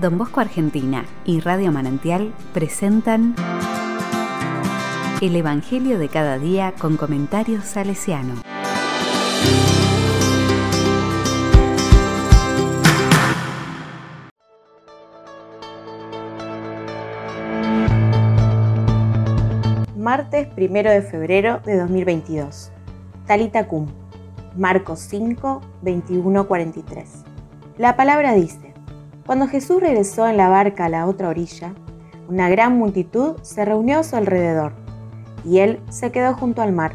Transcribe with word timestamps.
Don 0.00 0.16
Bosco 0.16 0.40
Argentina 0.40 1.04
y 1.26 1.40
Radio 1.40 1.70
Manantial 1.70 2.32
presentan 2.54 3.34
El 5.20 5.36
Evangelio 5.36 5.98
de 5.98 6.08
cada 6.08 6.38
día 6.38 6.72
con 6.78 6.96
comentarios 6.96 7.64
salesiano. 7.64 8.36
Martes 19.94 20.48
1 20.56 20.72
de 20.72 21.02
febrero 21.02 21.60
de 21.66 21.76
2022. 21.76 22.72
Talita 23.26 23.68
Cum. 23.68 23.88
Marcos 24.56 25.00
5, 25.00 25.60
21, 25.82 26.48
43. 26.48 27.24
La 27.76 27.94
palabra 27.94 28.32
dice. 28.32 28.71
Cuando 29.26 29.46
Jesús 29.46 29.80
regresó 29.80 30.26
en 30.26 30.36
la 30.36 30.48
barca 30.48 30.86
a 30.86 30.88
la 30.88 31.06
otra 31.06 31.28
orilla, 31.28 31.74
una 32.28 32.48
gran 32.48 32.76
multitud 32.76 33.36
se 33.42 33.64
reunió 33.64 34.00
a 34.00 34.02
su 34.02 34.16
alrededor 34.16 34.72
y 35.44 35.58
él 35.58 35.80
se 35.90 36.10
quedó 36.10 36.34
junto 36.34 36.60
al 36.60 36.72
mar. 36.72 36.94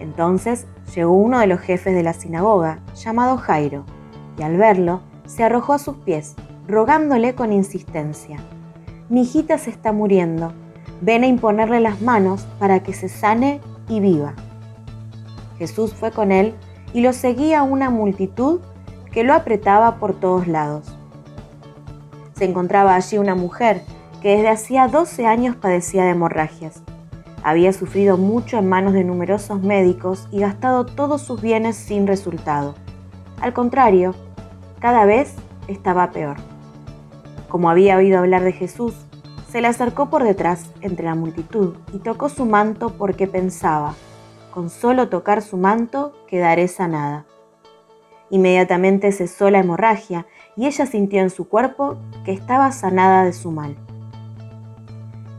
Entonces 0.00 0.66
llegó 0.94 1.12
uno 1.12 1.38
de 1.38 1.46
los 1.46 1.60
jefes 1.60 1.94
de 1.94 2.02
la 2.02 2.12
sinagoga, 2.12 2.80
llamado 2.96 3.36
Jairo, 3.36 3.84
y 4.36 4.42
al 4.42 4.56
verlo 4.56 5.00
se 5.26 5.44
arrojó 5.44 5.74
a 5.74 5.78
sus 5.78 5.96
pies, 5.98 6.34
rogándole 6.66 7.34
con 7.34 7.52
insistencia, 7.52 8.38
Mi 9.08 9.22
hijita 9.22 9.58
se 9.58 9.70
está 9.70 9.92
muriendo, 9.92 10.52
ven 11.02 11.22
a 11.22 11.28
imponerle 11.28 11.78
las 11.78 12.00
manos 12.02 12.48
para 12.58 12.82
que 12.82 12.94
se 12.94 13.08
sane 13.08 13.60
y 13.88 14.00
viva. 14.00 14.34
Jesús 15.58 15.94
fue 15.94 16.10
con 16.10 16.32
él 16.32 16.54
y 16.92 17.02
lo 17.02 17.12
seguía 17.12 17.62
una 17.62 17.90
multitud 17.90 18.60
que 19.12 19.22
lo 19.22 19.34
apretaba 19.34 19.96
por 19.96 20.18
todos 20.18 20.48
lados 20.48 20.91
se 22.42 22.48
encontraba 22.48 22.96
allí 22.96 23.18
una 23.18 23.36
mujer 23.36 23.82
que 24.20 24.30
desde 24.30 24.48
hacía 24.48 24.88
12 24.88 25.26
años 25.26 25.54
padecía 25.54 26.02
de 26.02 26.10
hemorragias. 26.10 26.82
Había 27.44 27.72
sufrido 27.72 28.16
mucho 28.16 28.58
en 28.58 28.68
manos 28.68 28.94
de 28.94 29.04
numerosos 29.04 29.62
médicos 29.62 30.26
y 30.32 30.40
gastado 30.40 30.84
todos 30.84 31.22
sus 31.22 31.40
bienes 31.40 31.76
sin 31.76 32.08
resultado. 32.08 32.74
Al 33.40 33.52
contrario, 33.52 34.16
cada 34.80 35.04
vez 35.04 35.36
estaba 35.68 36.10
peor. 36.10 36.38
Como 37.48 37.70
había 37.70 37.96
oído 37.96 38.18
hablar 38.18 38.42
de 38.42 38.50
Jesús, 38.50 38.96
se 39.48 39.60
le 39.60 39.68
acercó 39.68 40.10
por 40.10 40.24
detrás 40.24 40.68
entre 40.80 41.04
la 41.04 41.14
multitud 41.14 41.76
y 41.92 42.00
tocó 42.00 42.28
su 42.28 42.44
manto 42.44 42.92
porque 42.98 43.28
pensaba, 43.28 43.94
con 44.50 44.68
solo 44.68 45.10
tocar 45.10 45.42
su 45.42 45.58
manto 45.58 46.12
quedaré 46.26 46.66
sanada. 46.66 47.24
Inmediatamente 48.32 49.12
cesó 49.12 49.50
la 49.50 49.58
hemorragia 49.58 50.26
y 50.56 50.66
ella 50.66 50.86
sintió 50.86 51.20
en 51.20 51.28
su 51.28 51.48
cuerpo 51.48 51.98
que 52.24 52.32
estaba 52.32 52.72
sanada 52.72 53.24
de 53.24 53.34
su 53.34 53.50
mal. 53.50 53.76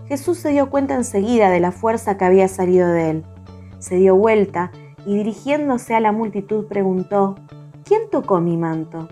Jesús 0.08 0.38
se 0.38 0.50
dio 0.50 0.70
cuenta 0.70 0.94
enseguida 0.94 1.50
de 1.50 1.60
la 1.60 1.72
fuerza 1.72 2.20
que 2.20 2.26
había 2.26 2.48
salido 2.48 2.88
de 2.88 3.10
él. 3.10 3.24
Se 3.80 3.96
dio 3.96 4.16
vuelta 4.16 4.72
y 5.08 5.16
dirigiéndose 5.16 5.96
a 5.96 6.02
la 6.02 6.12
multitud 6.12 6.68
preguntó, 6.68 7.36
¿quién 7.84 8.12
tocó 8.12 8.40
mi 8.40 8.58
manto? 8.58 9.08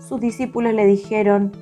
Sus 0.00 0.20
discípulos 0.20 0.74
le 0.74 0.84
dijeron, 0.84 1.52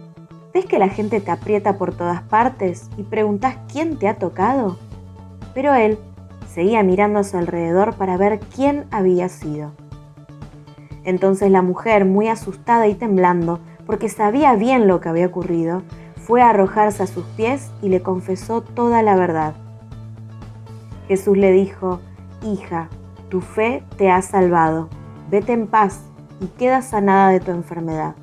¿ves 0.54 0.64
que 0.64 0.78
la 0.78 0.88
gente 0.88 1.20
te 1.20 1.30
aprieta 1.30 1.76
por 1.76 1.94
todas 1.94 2.22
partes 2.22 2.88
y 2.96 3.02
preguntas 3.02 3.58
quién 3.70 3.98
te 3.98 4.08
ha 4.08 4.16
tocado? 4.16 4.78
Pero 5.52 5.74
él 5.74 5.98
seguía 6.48 6.82
mirando 6.82 7.18
a 7.18 7.24
su 7.24 7.36
alrededor 7.36 7.94
para 7.96 8.16
ver 8.16 8.40
quién 8.40 8.86
había 8.90 9.28
sido. 9.28 9.72
Entonces 11.06 11.52
la 11.52 11.62
mujer, 11.62 12.04
muy 12.04 12.26
asustada 12.26 12.88
y 12.88 12.94
temblando, 12.94 13.60
porque 13.86 14.08
sabía 14.08 14.56
bien 14.56 14.88
lo 14.88 15.00
que 15.00 15.08
había 15.08 15.28
ocurrido, 15.28 15.82
fue 16.16 16.42
a 16.42 16.50
arrojarse 16.50 17.04
a 17.04 17.06
sus 17.06 17.24
pies 17.36 17.70
y 17.80 17.88
le 17.88 18.02
confesó 18.02 18.60
toda 18.60 19.02
la 19.04 19.14
verdad. 19.14 19.54
Jesús 21.06 21.38
le 21.38 21.53
dijo, 21.53 22.00
Hija, 22.42 22.88
tu 23.28 23.41
fe 23.41 23.84
te 23.97 24.10
ha 24.10 24.20
salvado, 24.20 24.88
vete 25.31 25.53
en 25.53 25.69
paz 25.69 26.00
y 26.41 26.48
queda 26.48 26.82
sanada 26.82 27.31
de 27.31 27.38
tu 27.38 27.52
enfermedad. 27.52 28.16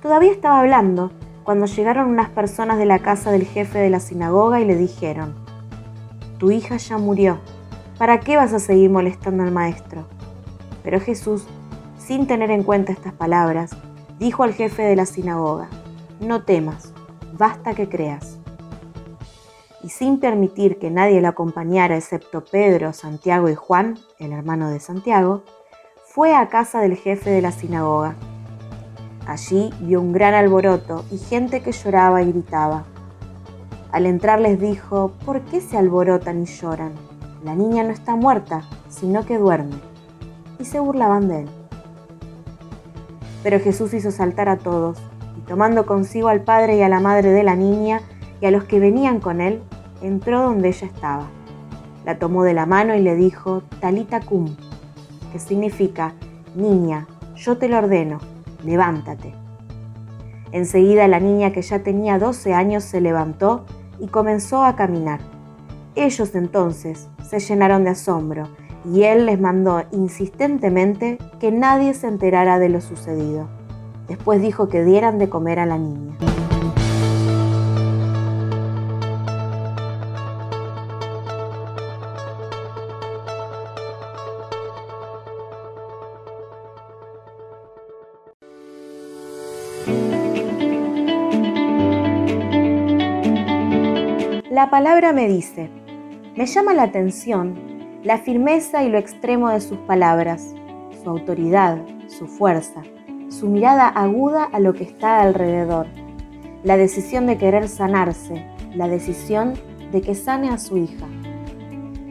Todavía 0.00 0.32
estaba 0.32 0.60
hablando 0.60 1.12
cuando 1.44 1.66
llegaron 1.66 2.08
unas 2.08 2.30
personas 2.30 2.78
de 2.78 2.86
la 2.86 3.00
casa 3.00 3.30
del 3.30 3.44
jefe 3.44 3.78
de 3.78 3.90
la 3.90 4.00
sinagoga 4.00 4.58
y 4.62 4.64
le 4.64 4.76
dijeron, 4.76 5.34
Tu 6.38 6.50
hija 6.50 6.78
ya 6.78 6.96
murió, 6.96 7.40
¿para 7.98 8.20
qué 8.20 8.38
vas 8.38 8.54
a 8.54 8.58
seguir 8.58 8.88
molestando 8.88 9.42
al 9.42 9.52
maestro? 9.52 10.15
Pero 10.86 11.00
Jesús, 11.00 11.44
sin 11.98 12.28
tener 12.28 12.52
en 12.52 12.62
cuenta 12.62 12.92
estas 12.92 13.12
palabras, 13.12 13.72
dijo 14.20 14.44
al 14.44 14.54
jefe 14.54 14.82
de 14.82 14.94
la 14.94 15.04
sinagoga, 15.04 15.68
no 16.20 16.44
temas, 16.44 16.92
basta 17.36 17.74
que 17.74 17.88
creas. 17.88 18.38
Y 19.82 19.88
sin 19.88 20.20
permitir 20.20 20.78
que 20.78 20.92
nadie 20.92 21.20
lo 21.20 21.26
acompañara 21.26 21.96
excepto 21.96 22.44
Pedro, 22.44 22.92
Santiago 22.92 23.48
y 23.48 23.56
Juan, 23.56 23.98
el 24.20 24.30
hermano 24.30 24.70
de 24.70 24.78
Santiago, 24.78 25.42
fue 26.04 26.36
a 26.36 26.48
casa 26.48 26.78
del 26.78 26.94
jefe 26.94 27.30
de 27.30 27.42
la 27.42 27.50
sinagoga. 27.50 28.14
Allí 29.26 29.70
vio 29.80 30.00
un 30.00 30.12
gran 30.12 30.34
alboroto 30.34 31.04
y 31.10 31.18
gente 31.18 31.62
que 31.62 31.72
lloraba 31.72 32.22
y 32.22 32.30
gritaba. 32.30 32.84
Al 33.90 34.06
entrar 34.06 34.40
les 34.40 34.60
dijo, 34.60 35.10
¿por 35.24 35.40
qué 35.40 35.60
se 35.60 35.76
alborotan 35.76 36.44
y 36.44 36.46
lloran? 36.46 36.92
La 37.42 37.56
niña 37.56 37.82
no 37.82 37.90
está 37.90 38.14
muerta, 38.14 38.62
sino 38.88 39.26
que 39.26 39.36
duerme 39.36 39.95
y 40.58 40.64
se 40.64 40.80
burlaban 40.80 41.28
de 41.28 41.40
él. 41.42 41.48
Pero 43.42 43.60
Jesús 43.60 43.94
hizo 43.94 44.10
saltar 44.10 44.48
a 44.48 44.56
todos, 44.56 44.98
y 45.36 45.40
tomando 45.42 45.86
consigo 45.86 46.28
al 46.28 46.42
padre 46.42 46.76
y 46.76 46.82
a 46.82 46.88
la 46.88 47.00
madre 47.00 47.30
de 47.30 47.42
la 47.42 47.54
niña 47.56 48.00
y 48.40 48.46
a 48.46 48.50
los 48.50 48.64
que 48.64 48.80
venían 48.80 49.20
con 49.20 49.40
él, 49.40 49.62
entró 50.02 50.42
donde 50.42 50.68
ella 50.68 50.86
estaba. 50.86 51.26
La 52.04 52.18
tomó 52.18 52.44
de 52.44 52.54
la 52.54 52.66
mano 52.66 52.94
y 52.94 53.00
le 53.00 53.14
dijo, 53.14 53.62
Talita 53.80 54.20
cum, 54.20 54.56
que 55.32 55.38
significa, 55.38 56.14
Niña, 56.54 57.06
yo 57.34 57.58
te 57.58 57.68
lo 57.68 57.78
ordeno, 57.78 58.18
levántate. 58.64 59.34
Enseguida 60.52 61.08
la 61.08 61.20
niña 61.20 61.52
que 61.52 61.62
ya 61.62 61.82
tenía 61.82 62.18
12 62.18 62.54
años 62.54 62.84
se 62.84 63.00
levantó 63.00 63.66
y 63.98 64.06
comenzó 64.06 64.64
a 64.64 64.76
caminar. 64.76 65.20
Ellos 65.94 66.34
entonces 66.34 67.08
se 67.22 67.40
llenaron 67.40 67.84
de 67.84 67.90
asombro 67.90 68.48
y 68.92 69.02
él 69.02 69.26
les 69.26 69.40
mandó 69.40 69.82
insistentemente 69.90 71.18
que 71.40 71.50
nadie 71.50 71.94
se 71.94 72.06
enterara 72.06 72.58
de 72.58 72.68
lo 72.68 72.80
sucedido. 72.80 73.48
Después 74.08 74.40
dijo 74.40 74.68
que 74.68 74.84
dieran 74.84 75.18
de 75.18 75.28
comer 75.28 75.58
a 75.58 75.66
la 75.66 75.78
niña. 75.78 76.16
La 94.50 94.70
palabra 94.70 95.12
me 95.12 95.28
dice, 95.28 95.68
me 96.34 96.46
llama 96.46 96.72
la 96.72 96.84
atención 96.84 97.75
la 98.06 98.18
firmeza 98.18 98.84
y 98.84 98.88
lo 98.88 98.98
extremo 98.98 99.50
de 99.50 99.60
sus 99.60 99.78
palabras, 99.78 100.54
su 101.02 101.10
autoridad, 101.10 101.76
su 102.06 102.28
fuerza, 102.28 102.82
su 103.30 103.48
mirada 103.48 103.88
aguda 103.88 104.44
a 104.44 104.60
lo 104.60 104.74
que 104.74 104.84
está 104.84 105.22
alrededor, 105.22 105.88
la 106.62 106.76
decisión 106.76 107.26
de 107.26 107.36
querer 107.36 107.66
sanarse, 107.66 108.46
la 108.76 108.86
decisión 108.86 109.54
de 109.90 110.02
que 110.02 110.14
sane 110.14 110.50
a 110.50 110.58
su 110.58 110.76
hija. 110.76 111.04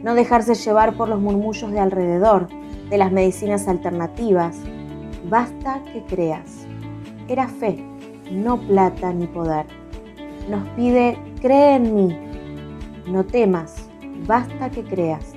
No 0.02 0.14
dejarse 0.14 0.54
llevar 0.54 0.98
por 0.98 1.08
los 1.08 1.18
murmullos 1.18 1.72
de 1.72 1.80
alrededor, 1.80 2.48
de 2.90 2.98
las 2.98 3.10
medicinas 3.10 3.66
alternativas. 3.66 4.58
Basta 5.30 5.80
que 5.94 6.02
creas. 6.02 6.66
Era 7.26 7.48
fe, 7.48 7.82
no 8.30 8.58
plata 8.58 9.14
ni 9.14 9.26
poder. 9.28 9.64
Nos 10.50 10.68
pide, 10.76 11.16
cree 11.40 11.76
en 11.76 11.94
mí. 11.94 12.18
No 13.08 13.24
temas, 13.24 13.88
basta 14.26 14.68
que 14.70 14.84
creas. 14.84 15.35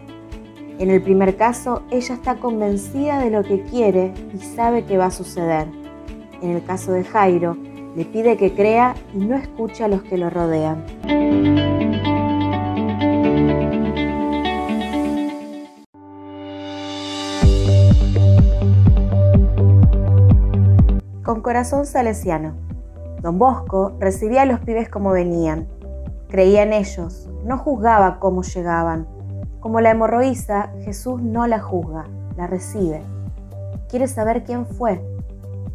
En 0.79 0.89
el 0.89 1.01
primer 1.01 1.35
caso, 1.35 1.81
ella 1.91 2.15
está 2.15 2.35
convencida 2.35 3.19
de 3.19 3.29
lo 3.29 3.43
que 3.43 3.63
quiere 3.63 4.13
y 4.33 4.37
sabe 4.37 4.85
que 4.85 4.97
va 4.97 5.07
a 5.07 5.11
suceder. 5.11 5.67
En 6.41 6.51
el 6.51 6.63
caso 6.63 6.93
de 6.93 7.03
Jairo, 7.03 7.57
le 7.97 8.05
pide 8.05 8.37
que 8.37 8.55
crea 8.55 8.95
y 9.13 9.17
no 9.17 9.35
escuche 9.35 9.83
a 9.83 9.89
los 9.89 10.03
que 10.03 10.17
lo 10.17 10.29
rodean. 10.29 10.85
Con 21.25 21.41
corazón 21.41 21.85
salesiano, 21.85 22.53
don 23.21 23.37
Bosco 23.37 23.97
recibía 23.99 24.43
a 24.43 24.45
los 24.45 24.61
pibes 24.61 24.87
como 24.87 25.11
venían. 25.11 25.67
Creía 26.29 26.63
en 26.63 26.71
ellos, 26.71 27.27
no 27.43 27.57
juzgaba 27.57 28.21
cómo 28.21 28.43
llegaban 28.43 29.18
como 29.59 29.81
la 29.81 29.91
hemorroísa, 29.91 30.71
Jesús 30.83 31.21
no 31.21 31.45
la 31.45 31.59
juzga, 31.59 32.05
la 32.37 32.47
recibe. 32.47 33.01
Quiere 33.89 34.07
saber 34.07 34.43
quién 34.43 34.65
fue. 34.65 35.01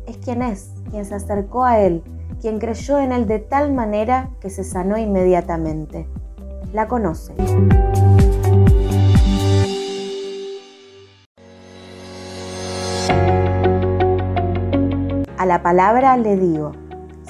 es 0.06 0.16
quien 0.19 0.42
es, 0.42 0.70
quien 0.90 1.04
se 1.04 1.14
acercó 1.14 1.64
a 1.64 1.81
él, 1.81 2.02
quien 2.40 2.58
creyó 2.58 2.98
en 2.98 3.12
él 3.12 3.26
de 3.26 3.38
tal 3.38 3.72
manera 3.72 4.31
que 4.40 4.50
se 4.50 4.64
sanó 4.64 4.98
inmediatamente. 4.98 6.06
La 6.72 6.88
conoce. 6.88 7.34
A 15.38 15.46
la 15.46 15.62
palabra 15.62 16.16
le 16.16 16.36
digo, 16.36 16.72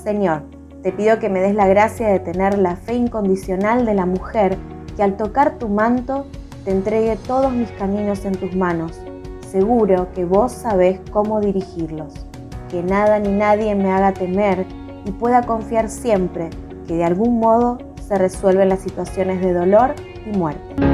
Señor, 0.02 0.42
te 0.82 0.92
pido 0.92 1.18
que 1.18 1.28
me 1.28 1.40
des 1.40 1.54
la 1.54 1.66
gracia 1.66 2.08
de 2.08 2.20
tener 2.20 2.58
la 2.58 2.76
fe 2.76 2.94
incondicional 2.94 3.86
de 3.86 3.94
la 3.94 4.06
mujer 4.06 4.56
que 4.96 5.02
al 5.02 5.16
tocar 5.16 5.58
tu 5.58 5.68
manto 5.68 6.26
te 6.64 6.70
entregue 6.70 7.16
todos 7.26 7.52
mis 7.52 7.70
caminos 7.72 8.24
en 8.24 8.34
tus 8.34 8.54
manos, 8.56 8.98
seguro 9.46 10.08
que 10.14 10.24
vos 10.24 10.52
sabés 10.52 10.98
cómo 11.10 11.40
dirigirlos, 11.40 12.14
que 12.70 12.82
nada 12.82 13.18
ni 13.18 13.28
nadie 13.28 13.74
me 13.74 13.92
haga 13.92 14.14
temer 14.14 14.64
y 15.04 15.10
pueda 15.12 15.42
confiar 15.42 15.90
siempre 15.90 16.48
que 16.86 16.94
de 16.94 17.04
algún 17.04 17.38
modo 17.38 17.78
se 18.06 18.16
resuelven 18.16 18.70
las 18.70 18.80
situaciones 18.80 19.40
de 19.40 19.52
dolor 19.52 19.94
y 20.26 20.36
muerte. 20.36 20.93